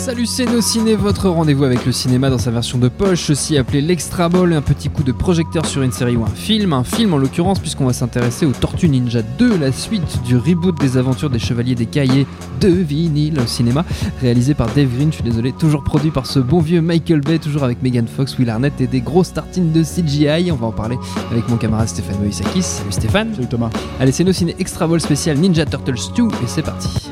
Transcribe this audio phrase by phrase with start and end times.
[0.00, 3.58] Salut c'est nos ciné, votre rendez-vous avec le cinéma dans sa version de poche, aussi
[3.58, 6.84] appelé l'extra ball, un petit coup de projecteur sur une série ou un film, un
[6.84, 10.96] film en l'occurrence puisqu'on va s'intéresser aux Tortues Ninja 2, la suite du reboot des
[10.96, 12.26] aventures des Chevaliers des Cahiers
[12.62, 13.84] de vinyle au cinéma,
[14.22, 17.38] réalisé par Dave Green, je suis désolé, toujours produit par ce bon vieux Michael Bay,
[17.38, 20.72] toujours avec Megan Fox, Will Arnett et des grosses tartines de CGI, on va en
[20.72, 20.96] parler
[21.30, 23.34] avec mon camarade Stéphane Moïsakis, salut Stéphane.
[23.34, 23.70] Salut Thomas.
[24.00, 27.09] Allez c'est nos ciné extra ball spécial Ninja Turtles 2 et c'est parti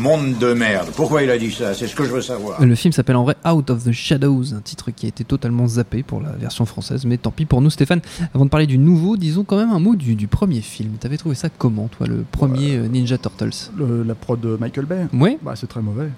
[0.00, 0.88] Monde de merde.
[0.96, 1.74] Pourquoi il a dit ça?
[1.74, 2.64] C'est ce que je veux savoir.
[2.64, 5.68] Le film s'appelle en vrai Out of the Shadows, un titre qui a été totalement
[5.68, 8.00] zappé pour la version française, mais tant pis pour nous Stéphane.
[8.34, 10.92] Avant de parler du nouveau, disons quand même un mot du, du premier film.
[10.98, 13.70] T'avais trouvé ça comment toi, le premier euh, Ninja Turtles?
[13.76, 15.06] Le- la prod de Michael Bay?
[15.12, 16.08] Ouais Bah, c'est très mauvais.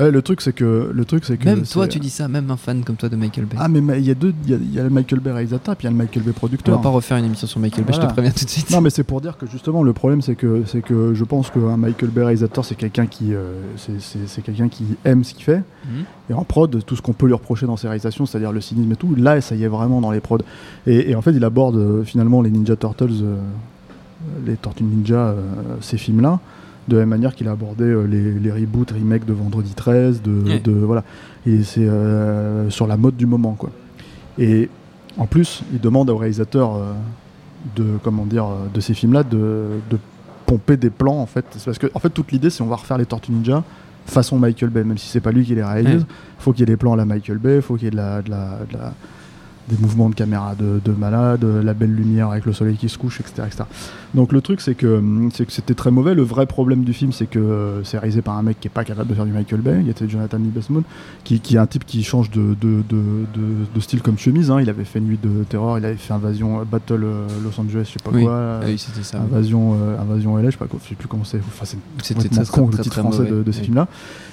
[0.00, 0.90] Ouais, le truc, c'est que.
[0.92, 3.16] Le truc, c'est que Même toi tu dis ça, même un fan comme toi de
[3.16, 3.56] Michael Bay.
[3.60, 4.32] Ah, mais ma- il y a deux.
[4.44, 5.96] Il y a- il y, a le Michael Bay réalisateur, puis il y a le
[5.98, 6.76] Michael Bay On producteur.
[6.76, 8.70] va pas refaire une émission sur Michael Bay, je te préviens tout de suite.
[8.70, 11.50] Non, mais c'est pour dire que justement, le problème, c'est que, c'est que je pense
[11.50, 15.58] qu'un Michael Bay réalisateur, c'est quelqu'un qui, euh, c'est, quelqu'un qui aime ce qu'il fait.
[15.84, 16.04] Mhm.
[16.30, 18.90] Et en prod, tout ce qu'on peut lui reprocher dans ses réalisations, c'est-à-dire le cynisme
[18.92, 20.38] et tout, là, ça y est vraiment dans les prods.
[20.86, 23.36] Et, et en fait, il aborde euh, finalement les Ninja Turtles, euh,
[24.46, 25.34] les Tortues Ninja,
[25.80, 26.40] ces films-là,
[26.90, 30.20] de la même manière qu'il a abordé euh, les, les reboots, remakes de Vendredi 13,
[30.22, 30.58] de, Ouais.
[30.60, 31.04] de- voilà.
[31.46, 33.70] Et c'est euh, sur la mode du moment, quoi.
[34.38, 34.68] Et
[35.16, 36.92] en plus, il demande au réalisateur euh,
[37.76, 39.98] de comment dire de ces films-là de, de
[40.46, 41.44] pomper des plans en fait.
[41.52, 43.62] C'est parce que en fait toute l'idée c'est on va refaire les Tortues Ninja
[44.06, 46.00] façon Michael Bay, même si c'est pas lui qui les réalise.
[46.00, 46.06] Ouais.
[46.38, 47.96] Faut qu'il y ait des plans à la Michael Bay, faut qu'il y ait de
[47.96, 48.92] la, de la- de la-
[49.68, 52.98] des mouvements de caméra de, de malade, la belle lumière avec le soleil qui se
[52.98, 53.42] couche, etc.
[53.46, 53.64] etc.
[54.14, 56.14] Donc le truc c'est que que c'était très mauvais.
[56.14, 58.70] Le vrai problème du film c'est que euh, c'est réalisé par un mec qui est
[58.70, 59.78] pas capable de faire du Michael Bay.
[59.80, 60.82] Il y était Jonathan Liebesman
[61.24, 62.56] qui, qui est un type qui change de,
[63.80, 64.50] style comme chemise.
[64.50, 64.60] hein.
[64.60, 67.84] Il avait fait Nuit de terreur, il avait fait Invasion euh, Battle euh, Los Angeles,
[67.86, 68.24] je sais pas Oui.
[68.24, 68.60] quoi.
[68.62, 69.18] Ah oui, c'était ça.
[69.18, 71.38] Invasion, euh, Invasion LA, je sais pas, quoi, je sais plus comment c'est.
[71.38, 71.64] Enfin,
[72.02, 73.88] c'est complètement con très, le titre très français de, ces films-là.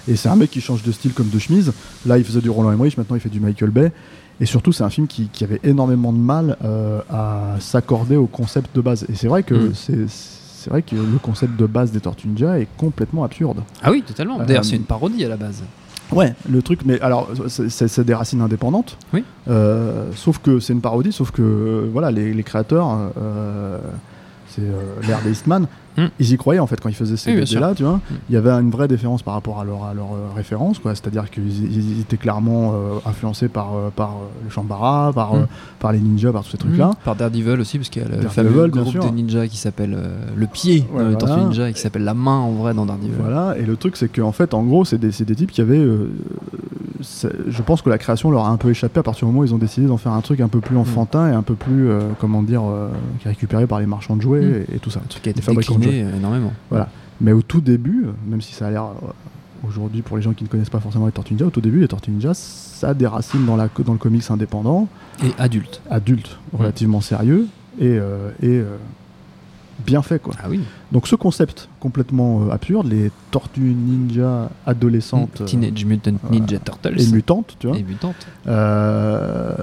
[0.07, 1.71] Et c'est un mec qui change de style comme de chemise.
[2.05, 3.91] Là, il faisait du Roland Emmerich, maintenant il fait du Michael Bay.
[4.39, 8.27] Et surtout, c'est un film qui, qui avait énormément de mal euh, à s'accorder au
[8.27, 9.05] concept de base.
[9.09, 9.73] Et c'est vrai que Mm.
[9.75, 13.61] c'est vrai que le concept de base des Tortues Ninja est complètement absurde.
[13.81, 14.39] Ah oui, totalement.
[14.41, 15.63] Euh, D'ailleurs, c'est une parodie à la base.
[16.11, 18.97] Ouais, le truc, mais alors, c'est- des racines indépendantes.
[19.13, 19.23] Oui.
[19.49, 23.77] Euh, sauf que c'est une parodie, sauf que euh, voilà, les, les créateurs, euh,
[24.49, 24.73] c'est euh,
[25.07, 25.67] l'ère des Eastman,
[25.99, 26.09] Hmm.
[26.19, 27.93] ils y croyaient en fait quand ils faisaient ces Oui, bien BD là, tu vois.
[27.95, 28.17] Hmm.
[28.29, 30.93] Il y avait une vraie différence par rapport à leur, à leur euh, référence, quoi.
[30.93, 34.13] C'est-à-dire qu'ils ils étaient clairement euh, influencés par, par
[34.43, 35.47] le Shambara, par, Hmm.
[35.79, 36.91] par les ninjas, par tous ces trucs-là.
[37.03, 39.03] Par Daredevil aussi, parce qu'il y a le Daredevil, fameux groupe sûr.
[39.05, 39.97] de ninjas qui s'appelle
[40.35, 41.43] le pied Ouais, dans les voilà.
[41.43, 43.13] Ninja et qui s'appelle la main en vrai dans Daredevil.
[43.19, 45.61] Voilà, et le truc c'est qu'en fait, en gros, c'est des, c'est des types qui
[45.61, 45.83] avaient.
[47.01, 49.45] Je pense que la création leur a un peu échappé à partir du moment où
[49.45, 51.89] ils ont décidé d'en faire un truc un peu plus enfantin et un peu plus,
[51.89, 54.65] euh, comment dire, euh, qui est récupéré par les marchands de jouets Mm.
[54.71, 54.99] et, et tout ça.
[55.03, 55.41] Un truc qui a été
[56.03, 56.53] euh, énormément.
[56.69, 56.89] Voilà.
[57.21, 58.85] Mais au tout début, euh, même si ça a l'air
[59.67, 61.79] aujourd'hui pour les gens qui ne connaissent pas forcément les Tortues Ninja, au tout début,
[61.79, 64.87] les Tortues Ninja, ça a des racines dans, la, dans le comics indépendant,
[65.23, 65.81] Et adulte.
[65.89, 67.47] adulte, relativement sérieux
[67.79, 68.61] et, euh, et
[69.85, 70.33] bien fait quoi.
[70.43, 70.59] Ah oui.
[70.91, 76.99] Donc ce concept complètement euh, absurde, les tortues ninja adolescentes euh, Teenage Mutant Ninja Turtles.
[76.99, 78.15] et mutantes, tu vois, Et mutantes.
[78.47, 79.53] euh,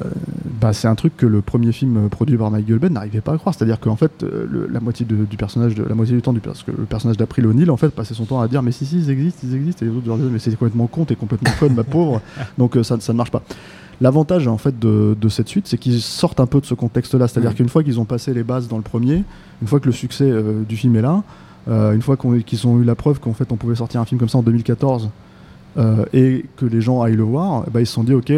[0.61, 3.33] bah, c'est un truc que le premier film euh, produit par Michael Bay n'arrivait pas
[3.35, 3.55] à croire.
[3.55, 6.33] C'est-à-dire qu'en fait, euh, le- la moitié de- du personnage, de, la moitié du temps
[6.33, 8.73] du parce que le personnage d'April O'Neil en fait passait son temps à dire mais
[8.73, 11.05] si si ils existent, ils existent et les autres leur disaient mais c'est complètement con,
[11.05, 12.21] t'es complètement conne ma pauvre.
[12.59, 13.43] Donc euh, ça, ça ne marche pas.
[14.01, 17.29] L'avantage en fait de, de cette suite, c'est qu'ils sortent un peu de ce contexte-là.
[17.29, 19.23] C'est-à-dire qu'une fois qu'ils ont passé les bases dans le premier,
[19.63, 21.23] une fois que le succès euh, du film est là,
[21.69, 24.05] euh, une fois qu'on- qu'ils ont eu la preuve qu'en fait on pouvait sortir un
[24.05, 25.11] film comme ça en 2014
[25.77, 28.33] euh, et que les gens aillent le voir, bah, ils se sont dit ok,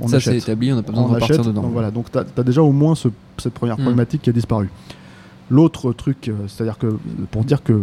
[0.00, 0.42] on ça c'est achète.
[0.44, 1.62] établi, on n'a pas besoin On de repartir achète, dedans.
[1.62, 3.08] donc voilà, donc tu as, déjà au moins ce-
[3.38, 3.82] cette première Mm.
[3.82, 4.68] problématique qui a disparu.
[5.50, 6.96] L'autre truc, c'est-à-dire que
[7.30, 7.78] pour dire que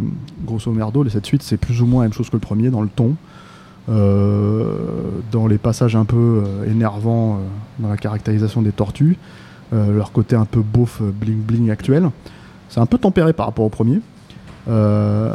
[0.45, 2.81] grosso merdo, cette suite c'est plus ou moins la même chose que le premier dans
[2.81, 3.15] le ton,
[3.89, 7.37] dans les passages un peu euh, énervants, euh,
[7.79, 9.17] dans la caractérisation des tortues,
[9.73, 12.09] euh, leur côté un peu beauf euh, bling bling actuel.
[12.69, 13.99] C'est un peu tempéré par rapport au premier.
[14.67, 15.33] Euh,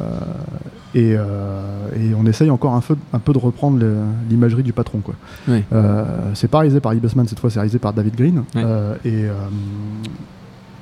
[0.95, 3.85] et, euh, et on essaye encore un peu, un peu de reprendre
[4.31, 5.01] l'imagerie du patron.
[5.01, 5.15] Quoi.
[5.49, 5.65] Oui.
[5.73, 8.45] Euh, c'est pas réalisé par Ibasman cette fois, c'est réalisé par David Green.
[8.55, 9.33] Euh, et euh,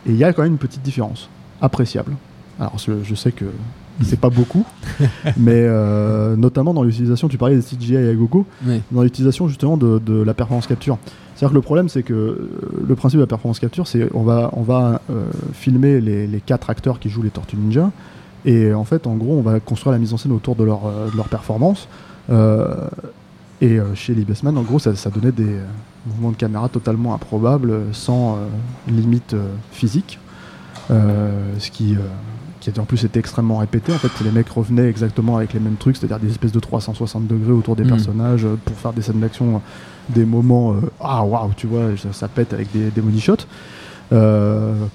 [0.04, 1.30] et il y a quand même une petite différence,
[1.62, 2.12] appréciable.
[2.60, 3.46] Alors je, je sais que
[4.00, 4.64] c'est pas beaucoup,
[5.36, 8.80] mais euh, notamment dans l'utilisation, tu parlais des CGI à gogo, Oui.
[8.90, 10.98] dans l'utilisation justement de, de la performance capture.
[11.34, 12.50] C'est-à-dire que le problème, c'est que euh,
[12.86, 16.40] le principe de la performance capture, c'est on va, on va euh, filmer les, les
[16.40, 17.90] quatre acteurs qui jouent les Tortues Ninja,
[18.44, 20.80] et en fait, en gros, on va construire la mise en scène autour de leur,
[21.12, 21.86] de leur performance.
[22.30, 22.88] Euh,
[23.60, 25.56] et chez les Bestman, en gros, ça, ça donnait des,
[26.06, 28.38] mouvement de caméra totalement improbable, sans
[28.88, 29.36] limite
[29.70, 30.18] physique.
[30.88, 31.94] ce qui
[32.70, 33.92] qui en plus été extrêmement répété.
[33.92, 37.26] En fait, les mecs revenaient exactement avec les mêmes trucs, c'est-à-dire des espèces de 360
[37.26, 37.88] degrés autour des mm.
[37.88, 39.60] personnages pour faire des scènes d'action,
[40.08, 43.46] des moments ah waouh, tu vois, ça, pète avec des, des money shots.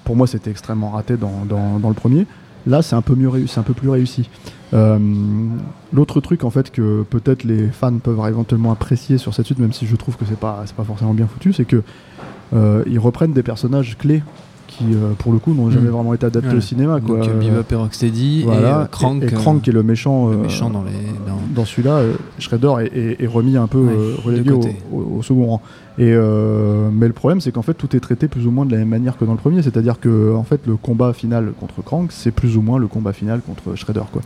[0.04, 2.26] pour moi, c'était extrêmement raté dans, dans, le premier.
[2.66, 4.30] Là, c'est un peu mieux un peu plus réussi.
[4.74, 5.00] Euh,
[5.94, 9.74] l'autre truc, en fait, que peut-être les fans peuvent éventuellement apprécier sur cette suite, même
[9.74, 11.84] si je trouve que c'est pas, pas forcément bien foutu, c'est que
[12.54, 14.24] euh, ils reprennent des personnages clés
[14.78, 15.94] qui, euh, pour le coup, n'ont jamais mm.
[15.94, 17.00] vraiment été adaptés au cinéma.
[17.00, 17.20] Quoi.
[17.20, 18.84] Donc, Bebop et Rocksteady voilà.
[18.86, 19.24] et Crank.
[19.24, 20.92] Et, Crank qui est le méchant, méchant dans, les,
[21.54, 21.66] dans...
[21.66, 22.02] celui-là.
[22.40, 24.52] Shredder est, remis un peu relégué
[24.92, 25.62] au, second rang.
[25.98, 28.78] Et mais le problème, c'est qu'en fait, tout est traité plus ou moins de la
[28.78, 29.62] même manière que dans le premier.
[29.62, 33.14] C'est-à-dire que en fait, le combat final contre Crank, c'est plus ou moins le combat
[33.14, 34.04] final contre Shredder.
[34.12, 34.22] Quoi.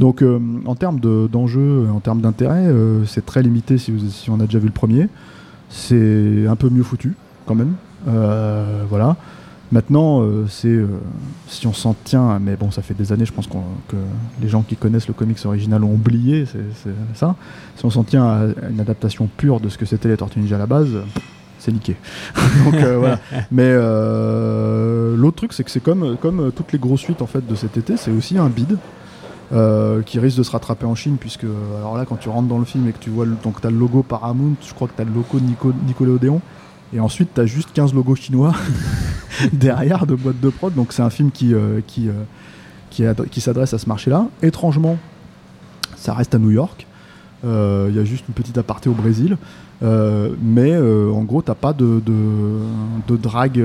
[0.00, 0.24] Donc,
[0.64, 2.66] en termes d'enjeu, en termes d'intérêt,
[3.06, 5.08] c'est très limité si, si, on a déjà vu le premier.
[5.68, 7.14] C'est un peu mieux foutu,
[7.46, 7.74] quand même.
[8.88, 9.16] voilà.
[9.72, 10.86] Maintenant, euh, c'est euh,
[11.48, 13.96] si on s'en tient, mais bon, ça fait des années, je pense que
[14.42, 17.36] les gens qui connaissent le comics original ont oublié, c'est ça.
[17.76, 20.56] Si on s'en tient à une adaptation pure de ce que c'était les Tortues Ninja
[20.56, 20.90] à la base,
[21.58, 21.96] c'est niqué.
[22.64, 23.18] Donc euh, voilà.
[23.50, 23.72] Mais
[25.16, 27.78] l'autre truc, c'est que c'est comme, comme toutes les grosses suites en fait de cet
[27.78, 28.76] été, c'est aussi un bid.
[30.04, 31.46] qui risque de se rattraper en Chine puisque
[31.78, 33.70] alors là quand tu rentres dans le film et que tu vois le, donc as
[33.70, 36.40] le logo Paramount je crois que tu as le logo Nico, Nickelodeon
[36.94, 38.54] et ensuite tu as juste 15 logos chinois
[39.52, 40.74] derrière de boîtes de prod.
[40.74, 42.12] Donc c'est un film qui, euh, qui, euh,
[42.90, 44.26] qui, qui s'adresse à ce marché-là.
[44.42, 44.98] Étrangement,
[45.96, 46.86] ça reste à New York.
[47.44, 49.36] Euh, il y a juste une petite aparté au Brésil.
[49.80, 53.64] mais en gros, t'as pas de, de, drague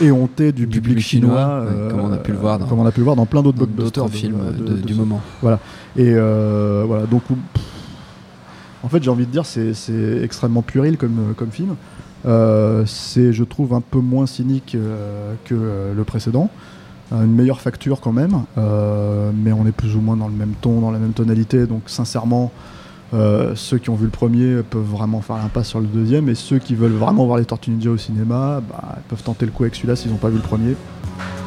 [0.00, 3.00] éhontée du, public, chinois, comme on a pu le voir dans, comme on a pu
[3.00, 4.52] le voir dans plein d'autres blockbusters films
[4.84, 5.20] du moment.
[5.42, 5.60] Voilà.
[5.96, 7.06] Et voilà.
[7.06, 7.22] Donc,
[8.82, 11.76] en fait, j'ai envie de dire, c'est extrêmement puéril comme, comme film.
[12.24, 16.50] Euh, c'est, je trouve, un peu moins cynique euh, que euh, le précédent.
[17.10, 20.80] Une meilleure facture quand même, mais on est plus ou moins dans le même ton,
[20.80, 21.66] dans la même tonalité.
[21.66, 22.50] Donc, sincèrement,
[23.12, 26.58] ceux qui ont vu le premier peuvent vraiment faire l'impasse sur le deuxième, et ceux
[26.58, 29.74] qui veulent vraiment voir les Tortues Ninja au cinéma bah, peuvent tenter le coup avec
[29.74, 30.74] celui-là s'ils n'ont pas vu le premier.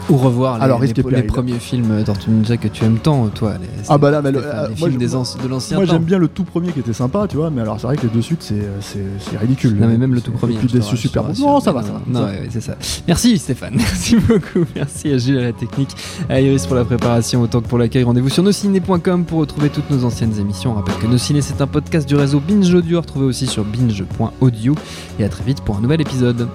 [0.09, 3.53] Ou revoir les, premiers films Tortue Ninja que tu aimes tant, toi.
[3.59, 6.27] Les, ah bah là, mais euh, les films des de l'ancien Moi j'aime bien le
[6.27, 8.53] tout premier qui était sympa, tu vois, mais alors c'est vrai que les deux suites
[8.81, 9.75] c'est ridicule.
[9.75, 10.55] Non mais même le tout premier.
[10.55, 11.23] Plus déçu super.
[11.39, 12.01] Non, ça va, ça va.
[12.07, 12.75] Non, c'est ça.
[13.07, 14.65] Merci Stéphane, merci beaucoup.
[14.75, 15.95] Merci à Gilles à la technique,
[16.29, 18.03] à Iris pour la préparation, autant que pour l'accueil.
[18.03, 20.71] Rendez-vous sur nosciné.com pour retrouver toutes nos anciennes émissions.
[20.71, 23.63] On rappelle que Nos Ciné c'est un podcast du réseau Binge Audio, retrouvé aussi sur
[23.63, 24.75] binge.audio.
[25.19, 26.47] Et à très vite pour un nouvel épisode.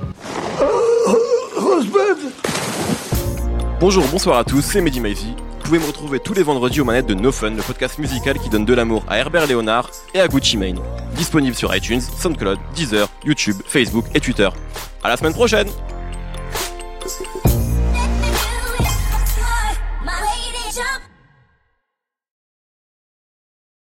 [3.80, 5.34] Bonjour, bonsoir à tous, c'est Mehdi Maizy.
[5.34, 8.38] Vous pouvez me retrouver tous les vendredis aux manettes de No Fun, le podcast musical
[8.38, 10.78] qui donne de l'amour à Herbert Léonard et à Gucci Mane.
[11.14, 14.50] Disponible sur iTunes, SoundCloud, Deezer, YouTube, Facebook et Twitter.
[15.02, 15.68] À la semaine prochaine